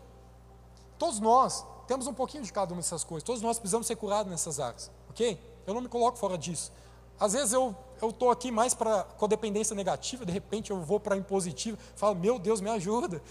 [0.99, 3.23] Todos nós temos um pouquinho de cada uma dessas coisas.
[3.23, 5.41] Todos nós precisamos ser curados nessas áreas, ok?
[5.65, 6.71] Eu não me coloco fora disso.
[7.19, 11.17] Às vezes eu eu estou aqui mais para codependência negativa, de repente eu vou para
[11.17, 13.21] impositiva, falo, meu Deus, me ajuda.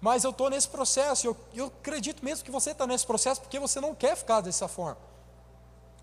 [0.00, 3.58] Mas eu estou nesse processo, eu, eu acredito mesmo que você está nesse processo porque
[3.58, 4.98] você não quer ficar dessa forma.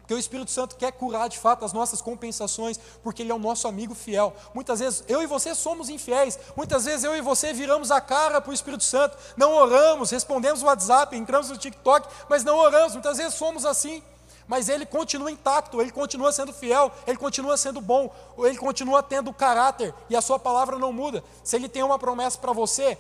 [0.10, 3.38] Porque o Espírito Santo quer curar de fato as nossas compensações, porque Ele é o
[3.38, 4.36] nosso amigo fiel.
[4.56, 8.41] Muitas vezes eu e você somos infiéis, muitas vezes eu e você viramos a cara
[8.41, 12.93] para o Espírito Santo, não oramos, respondemos o WhatsApp, entramos no TikTok, mas não oramos,
[12.93, 14.02] muitas vezes somos assim.
[14.48, 19.32] mas ele continua intacto, ele continua sendo fiel, ele continua sendo bom, ele continua tendo
[19.32, 21.24] caráter e a sua palavra não muda.
[21.43, 22.98] Se ele tem uma promessa para você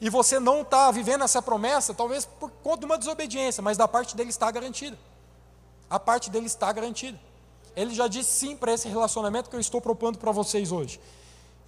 [0.00, 3.88] e você não está vivendo essa promessa, talvez por conta de uma desobediência, mas da
[3.88, 4.96] parte dele está garantida.
[5.92, 7.20] A parte dele está garantida.
[7.76, 10.98] Ele já disse sim para esse relacionamento que eu estou propondo para vocês hoje.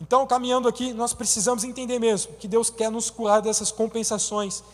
[0.00, 4.64] Então, caminhando aqui, nós precisamos entender mesmo que Deus quer nos curar dessas compensações.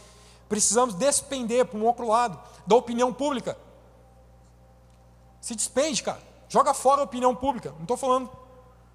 [0.49, 3.59] Precisamos despender para um outro lado da opinião pública.
[5.41, 6.23] Se despende, cara.
[6.49, 7.73] Joga fora a opinião pública.
[7.73, 8.31] Não estou falando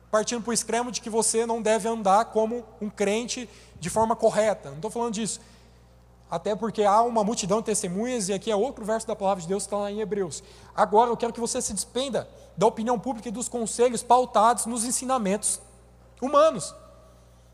[0.10, 4.16] partindo para o extremo de que você não deve andar como um crente de forma
[4.16, 4.70] correta.
[4.70, 5.42] Não estou falando disso.
[6.36, 9.48] Até porque há uma multidão de testemunhas, e aqui é outro verso da palavra de
[9.48, 10.44] Deus que está lá em Hebreus.
[10.76, 14.84] Agora eu quero que você se despenda da opinião pública e dos conselhos pautados nos
[14.84, 15.62] ensinamentos
[16.22, 16.76] humanos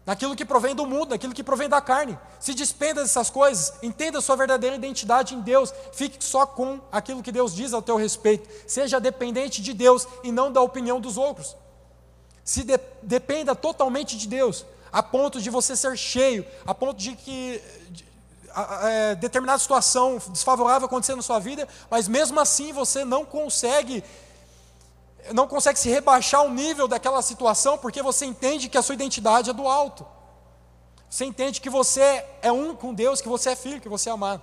[0.04, 2.18] naquilo que provém do mundo, naquilo que provém da carne.
[2.40, 7.32] Se despenda dessas coisas, entenda sua verdadeira identidade em Deus, fique só com aquilo que
[7.32, 8.50] Deus diz ao teu respeito.
[8.68, 11.56] Seja dependente de Deus e não da opinião dos outros.
[12.44, 17.16] Se de, dependa totalmente de Deus, a ponto de você ser cheio, a ponto de
[17.16, 18.11] que de,
[18.84, 24.04] é, determinada situação desfavorável acontecer na sua vida, mas mesmo assim você não consegue
[25.34, 29.50] não consegue se rebaixar o nível daquela situação porque você entende que a sua identidade
[29.50, 30.06] é do alto.
[31.10, 34.14] Você entende que você é um com Deus, que você é filho, que você é
[34.14, 34.42] amado.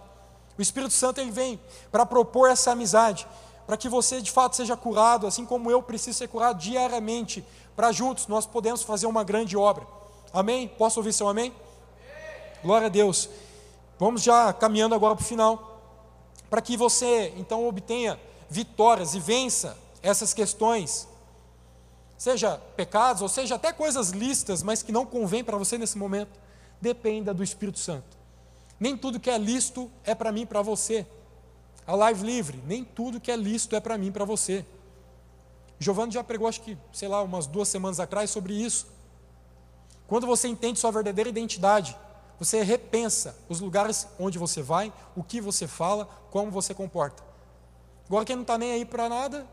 [0.57, 1.59] O Espírito Santo ele vem
[1.91, 3.27] para propor essa amizade,
[3.67, 7.45] para que você de fato seja curado, assim como eu preciso ser curado diariamente,
[7.75, 9.87] para juntos nós podemos fazer uma grande obra.
[10.33, 10.69] Amém?
[10.69, 11.55] Posso ouvir seu amém?
[12.63, 13.31] Glória a Deus.
[13.99, 15.81] Vamos já caminhando agora para o final,
[16.49, 21.09] para que você então obtenha vitórias e vença essas questões,
[22.17, 26.39] seja pecados, ou seja até coisas listas, mas que não convém para você nesse momento,
[26.81, 28.17] dependa do Espírito Santo.
[28.79, 31.05] Nem tudo que é listo é para mim e para você.
[31.87, 34.65] A live livre, nem tudo que é listo é para mim e para você.
[35.81, 38.87] Giovanni já pregou, acho que, sei lá, umas duas semanas atrás sobre isso.
[40.07, 41.97] Quando você entende sua verdadeira identidade,
[42.39, 47.23] você repensa os lugares onde você vai, o que você fala, como você comporta.
[48.07, 49.47] Agora, quem não está nem aí para nada,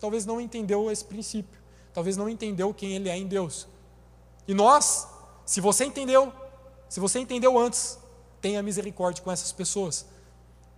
[0.00, 1.60] talvez não entendeu esse princípio,
[1.92, 3.66] talvez não entendeu quem ele é em Deus.
[4.46, 5.08] E nós,
[5.46, 6.32] se você entendeu,
[6.88, 7.98] se você entendeu antes,
[8.40, 10.04] tenha misericórdia com essas pessoas.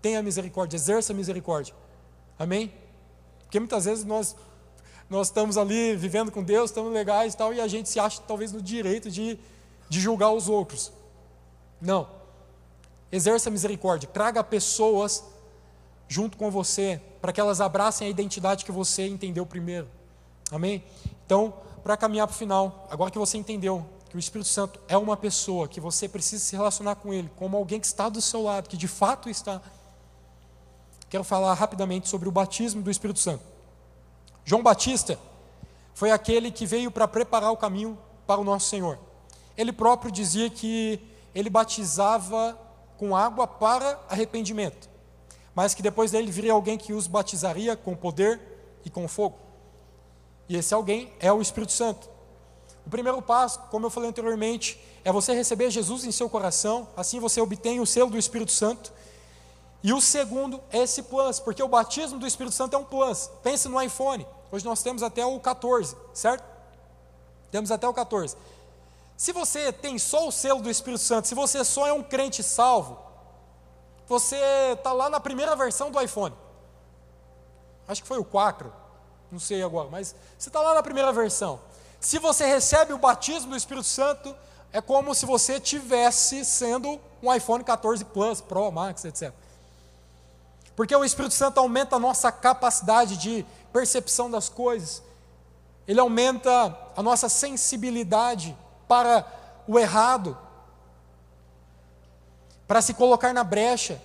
[0.01, 1.75] Tenha misericórdia, exerça misericórdia.
[2.39, 2.73] Amém?
[3.41, 4.37] Porque muitas vezes nós
[5.09, 8.23] nós estamos ali vivendo com Deus, estamos legais e tal, e a gente se acha
[8.27, 9.39] talvez no direito de,
[9.89, 10.93] de julgar os outros.
[11.85, 12.09] Não.
[13.13, 15.23] Exerça misericórdia, traga pessoas
[16.09, 19.89] junto com você, para que elas abracem a identidade que você entendeu primeiro.
[20.51, 20.83] Amém?
[21.25, 24.97] Então, para caminhar para o final, agora que você entendeu que o Espírito Santo é
[24.97, 28.43] uma pessoa, que você precisa se relacionar com ele, como alguém que está do seu
[28.43, 29.61] lado, que de fato está.
[31.09, 33.45] Quero falar rapidamente sobre o batismo do Espírito Santo.
[34.45, 35.19] João Batista
[35.95, 38.99] foi aquele que veio para preparar o caminho para o nosso Senhor.
[39.57, 41.01] Ele próprio dizia que
[41.35, 42.59] ele batizava
[42.97, 44.95] com água para arrependimento
[45.55, 48.41] mas que depois dele viria alguém que os batizaria com poder
[48.85, 49.39] e com fogo.
[50.49, 52.11] E esse alguém é o Espírito Santo.
[52.85, 57.21] O primeiro passo, como eu falei anteriormente, é você receber Jesus em seu coração, assim
[57.21, 58.93] você obtém o selo do Espírito Santo.
[59.83, 63.31] E o segundo é esse plus, porque o batismo do Espírito Santo é um plus.
[63.43, 64.27] Pense no iPhone.
[64.51, 66.45] Hoje nós temos até o 14, certo?
[67.51, 68.37] Temos até o 14.
[69.17, 72.43] Se você tem só o selo do Espírito Santo, se você só é um crente
[72.43, 72.99] salvo,
[74.07, 74.37] você
[74.73, 76.35] está lá na primeira versão do iPhone.
[77.87, 78.73] Acho que foi o 4,
[79.31, 81.61] não sei agora, mas você está lá na primeira versão.
[82.01, 84.35] Se você recebe o batismo do Espírito Santo,
[84.73, 89.33] é como se você tivesse sendo um iPhone 14 Plus, Pro, Max, etc.
[90.75, 95.03] Porque o Espírito Santo aumenta a nossa capacidade de percepção das coisas,
[95.87, 98.57] ele aumenta a nossa sensibilidade
[98.95, 99.27] para
[99.67, 100.39] o errado,
[102.65, 104.01] para se colocar na brecha.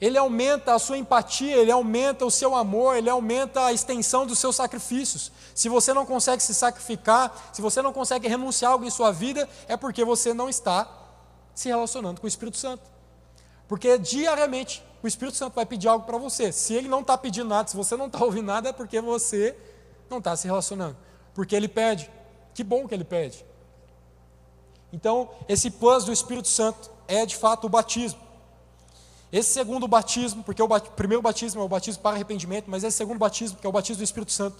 [0.00, 4.38] Ele aumenta a sua empatia, ele aumenta o seu amor, ele aumenta a extensão dos
[4.38, 5.30] seus sacrifícios.
[5.54, 9.12] Se você não consegue se sacrificar, se você não consegue renunciar a algo em sua
[9.12, 10.88] vida, é porque você não está
[11.54, 12.82] se relacionando com o Espírito Santo.
[13.68, 16.50] Porque diariamente o Espírito Santo vai pedir algo para você.
[16.52, 19.54] Se ele não está pedindo nada, se você não está ouvindo nada, é porque você
[20.08, 20.96] não está se relacionando.
[21.34, 22.10] Porque ele pede.
[22.54, 23.49] Que bom que ele pede.
[24.92, 28.20] Então, esse plus do Espírito Santo é de fato o batismo.
[29.32, 32.96] Esse segundo batismo, porque o bat primeiro batismo é o batismo para arrependimento, mas esse
[32.96, 34.56] segundo batismo, que é o batismo do Espírito Santo,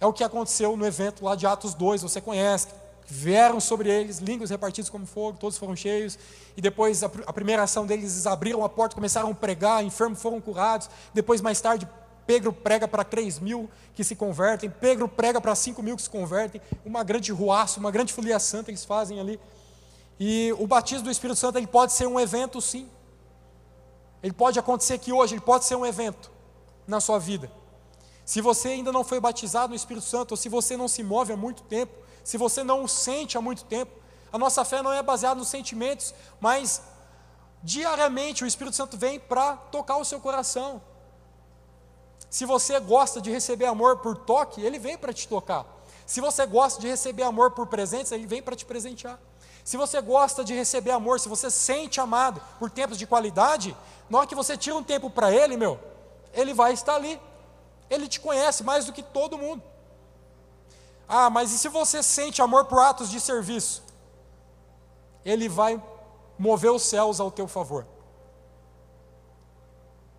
[0.00, 2.68] é o que aconteceu no evento lá de Atos 2, você conhece.
[3.08, 6.18] Vieram sobre eles línguas repartidas como fogo, todos foram cheios,
[6.56, 10.20] e depois a, a primeira ação deles, eles abriram a porta, começaram a pregar, enfermos
[10.20, 11.88] foram curados, depois mais tarde
[12.26, 16.10] Pedro prega para 3 mil que se convertem, Pedro prega para 5 mil que se
[16.10, 19.40] convertem, uma grande ruaça, uma grande folia santa eles fazem ali.
[20.18, 22.88] E o batismo do Espírito Santo ele pode ser um evento, sim.
[24.22, 26.30] Ele pode acontecer aqui hoje, ele pode ser um evento
[26.86, 27.50] na sua vida.
[28.24, 31.32] Se você ainda não foi batizado no Espírito Santo, ou se você não se move
[31.32, 33.92] há muito tempo, se você não o sente há muito tempo,
[34.32, 36.82] a nossa fé não é baseada nos sentimentos, mas
[37.62, 40.82] diariamente o Espírito Santo vem para tocar o seu coração.
[42.28, 45.64] Se você gosta de receber amor por toque, ele vem para te tocar.
[46.04, 49.18] Se você gosta de receber amor por presentes, ele vem para te presentear.
[49.64, 53.76] Se você gosta de receber amor, se você sente amado por tempos de qualidade,
[54.08, 55.80] na hora que você tira um tempo para ele, meu,
[56.32, 57.20] ele vai estar ali.
[57.90, 59.62] Ele te conhece mais do que todo mundo.
[61.08, 63.82] Ah, mas e se você sente amor por atos de serviço?
[65.24, 65.82] Ele vai
[66.38, 67.86] mover os céus ao teu favor.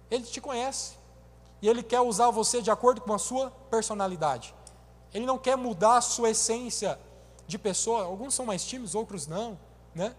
[0.10, 0.98] Ele te conhece.
[1.62, 4.54] E ele quer usar você de acordo com a sua personalidade.
[5.14, 7.00] Ele não quer mudar a sua essência
[7.48, 8.04] de pessoa.
[8.04, 9.58] Alguns são mais tímidos, outros não,
[9.96, 10.16] né?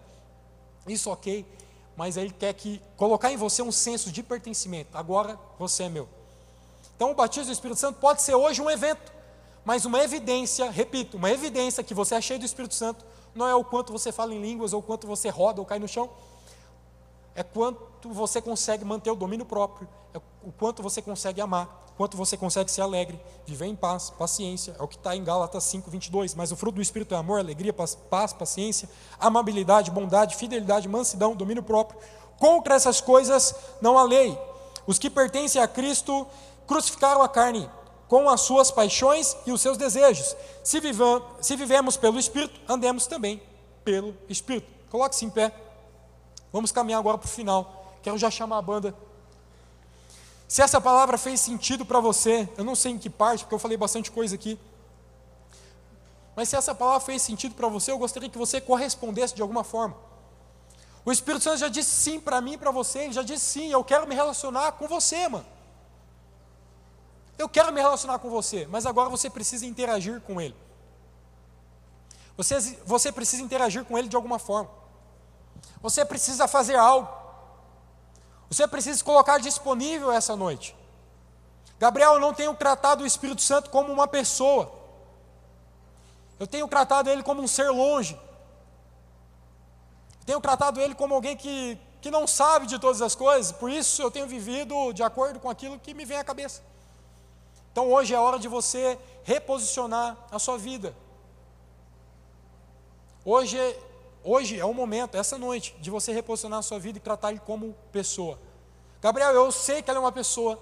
[0.87, 1.45] Isso ok,
[1.95, 4.97] mas ele quer que colocar em você um senso de pertencimento.
[4.97, 6.09] Agora você é meu.
[6.95, 9.11] Então, o batismo do Espírito Santo pode ser hoje um evento,
[9.63, 13.55] mas uma evidência, repito, uma evidência que você é cheio do Espírito Santo não é
[13.55, 16.09] o quanto você fala em línguas, ou o quanto você roda ou cai no chão,
[17.39, 21.93] é quanto você consegue manter o domínio próprio, é o quanto você consegue amar, o
[21.93, 25.63] quanto você consegue ser alegre, viver em paz, paciência, é o que está em Gálatas
[25.63, 26.35] 5, 22.
[26.35, 31.63] Mas o fruto do Espírito é amor, alegria, paz, paciência, amabilidade, bondade, fidelidade, mansidão, domínio
[31.63, 31.97] próprio.
[32.37, 34.37] Contra essas coisas não há lei.
[34.85, 36.27] Os que pertencem a Cristo
[36.67, 37.69] crucificaram a carne
[38.09, 40.35] com as suas paixões e os seus desejos.
[40.61, 43.41] Se, vivam, se vivemos pelo Espírito, andemos também
[43.85, 44.67] pelo Espírito.
[44.89, 45.53] Coloque-se em pé.
[46.51, 47.95] Vamos caminhar agora para o final.
[48.01, 48.95] Quero já chamar a banda.
[50.47, 53.59] Se essa palavra fez sentido para você, eu não sei em que parte, porque eu
[53.59, 54.59] falei bastante coisa aqui.
[56.35, 59.63] Mas se essa palavra fez sentido para você, eu gostaria que você correspondesse de alguma
[59.63, 59.95] forma.
[61.05, 63.71] O Espírito Santo já disse sim para mim e para você, ele já disse sim,
[63.71, 65.45] eu quero me relacionar com você, mano.
[67.37, 70.55] Eu quero me relacionar com você, mas agora você precisa interagir com ele.
[72.35, 74.69] Você, você precisa interagir com ele de alguma forma.
[75.81, 77.07] Você precisa fazer algo.
[78.49, 80.75] Você precisa colocar disponível essa noite.
[81.77, 84.71] Gabriel, eu não tenho tratado o Espírito Santo como uma pessoa.
[86.39, 88.19] Eu tenho tratado ele como um ser longe.
[90.19, 93.51] Eu tenho tratado ele como alguém que, que não sabe de todas as coisas.
[93.51, 96.61] Por isso eu tenho vivido de acordo com aquilo que me vem à cabeça.
[97.71, 100.93] Então hoje é hora de você reposicionar a sua vida.
[103.23, 103.57] Hoje,
[104.23, 107.41] hoje é o momento, essa noite, de você reposicionar a sua vida e tratar ele
[107.45, 108.39] como pessoa.
[109.01, 110.59] Gabriel, eu sei que ela é uma pessoa.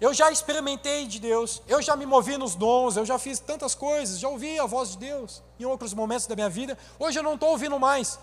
[0.00, 3.74] Eu já experimentei de Deus, eu já me movi nos dons, eu já fiz tantas
[3.74, 6.76] coisas, já ouvi a voz de Deus em outros momentos da minha vida.
[6.98, 8.18] Hoje eu não estou ouvindo mais.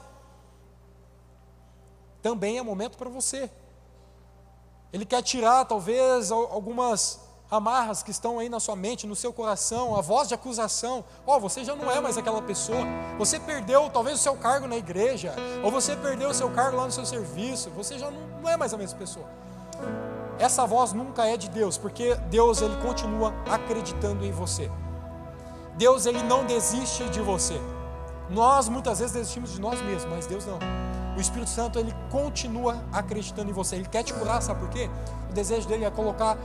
[2.21, 3.49] Também é momento para você.
[4.93, 7.19] Ele quer tirar, talvez, algumas
[7.51, 11.03] amarras que estão aí na sua mente, no seu coração, a voz de acusação.
[11.27, 12.85] Ó, oh, você já não é mais aquela pessoa.
[13.17, 16.85] Você perdeu talvez o seu cargo na igreja, ou você perdeu o seu cargo lá
[16.85, 17.69] no seu serviço.
[17.71, 19.25] Você já não, não é mais a mesma pessoa.
[20.39, 24.71] Essa voz nunca é de Deus, porque Deus ele continua acreditando em você.
[25.75, 27.59] Deus ele não desiste de você.
[28.29, 30.57] Nós muitas vezes desistimos de nós mesmos, mas Deus não.
[31.17, 33.75] O Espírito Santo ele continua acreditando em você.
[33.75, 34.89] Ele quer te curar, sabe por quê?
[35.29, 36.37] O desejo dele é colocar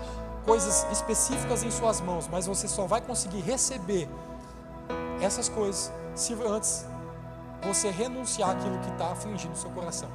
[0.46, 4.08] coisas específicas em suas mãos, mas você só vai conseguir receber
[5.20, 6.86] essas coisas se antes
[7.62, 10.08] você renunciar aquilo que está afligindo o seu coração.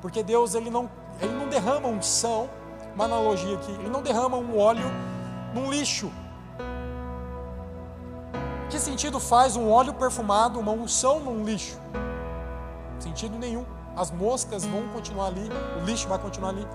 [0.00, 2.48] Porque Deus ele não, ele não derrama unção,
[2.94, 4.90] uma analogia aqui, ele não derrama um óleo
[5.54, 6.10] num lixo.
[8.70, 11.78] Que sentido faz um óleo perfumado, uma unção num lixo?
[12.98, 13.66] Sentido nenhum.
[13.94, 16.66] As moscas vão continuar ali, o lixo vai continuar ali.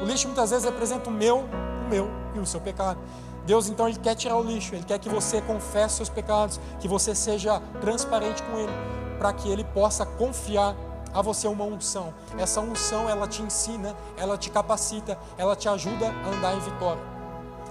[0.00, 1.44] O lixo muitas vezes representa o meu,
[1.90, 2.98] meu e o seu pecado.
[3.44, 6.86] Deus então ele quer tirar o lixo, ele quer que você confesse seus pecados, que
[6.86, 8.72] você seja transparente com ele,
[9.18, 10.74] para que ele possa confiar
[11.12, 12.14] a você uma unção.
[12.38, 17.02] Essa unção ela te ensina, ela te capacita, ela te ajuda a andar em vitória.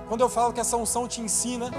[0.08, 1.72] Quando eu falo que essa unção te ensina,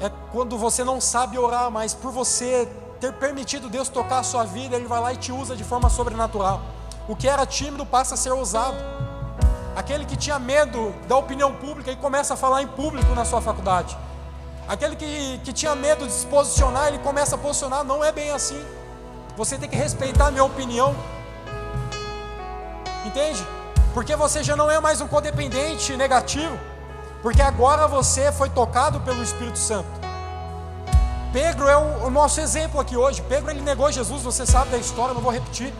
[0.00, 2.68] é quando você não sabe orar, mas por você
[3.00, 5.90] ter permitido Deus tocar a sua vida, ele vai lá e te usa de forma
[5.90, 6.62] sobrenatural.
[7.08, 8.76] O que era tímido passa a ser ousado.
[9.74, 13.40] Aquele que tinha medo da opinião pública e começa a falar em público na sua
[13.40, 13.96] faculdade.
[14.68, 17.82] Aquele que, que tinha medo de se posicionar, ele começa a posicionar.
[17.82, 18.62] Não é bem assim.
[19.36, 20.94] Você tem que respeitar a minha opinião.
[23.04, 23.44] Entende?
[23.94, 26.58] Porque você já não é mais um codependente negativo,
[27.20, 29.88] porque agora você foi tocado pelo Espírito Santo.
[31.32, 33.22] Pedro é o, o nosso exemplo aqui hoje.
[33.22, 35.72] Pedro ele negou Jesus, você sabe da história, não vou repetir.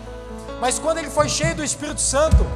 [0.61, 2.47] Mas quando ele foi cheio do Espírito Santo,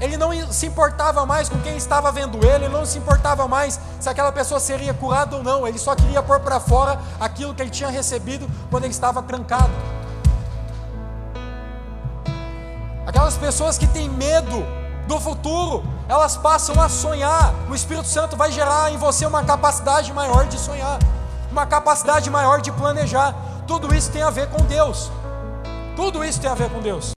[0.00, 3.80] ele não se importava mais com quem estava vendo ele, ele não se importava mais
[3.98, 7.62] se aquela pessoa seria curada ou não, ele só queria pôr para fora aquilo que
[7.62, 9.72] ele tinha recebido quando ele estava trancado.
[13.06, 14.66] Aquelas pessoas que têm medo
[15.06, 17.54] do futuro, elas passam a sonhar.
[17.70, 20.98] O Espírito Santo vai gerar em você uma capacidade maior de sonhar,
[21.50, 23.34] uma capacidade maior de planejar.
[23.66, 25.10] Tudo isso tem a ver com Deus.
[25.94, 27.15] Tudo isso tem a ver com Deus.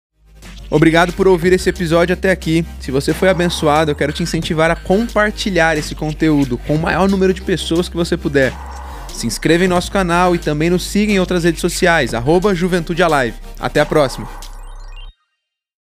[0.70, 2.66] Obrigado por ouvir esse episódio até aqui.
[2.80, 7.10] Se você foi abençoado, eu quero te incentivar a compartilhar esse conteúdo com o maior
[7.10, 8.54] número de pessoas que você puder.
[9.12, 13.02] Se inscreva em nosso canal e também nos siga em outras redes sociais, arroba Juventude
[13.02, 13.38] Alive.
[13.60, 14.49] Até a próxima!